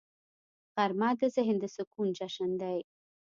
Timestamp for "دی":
2.61-2.79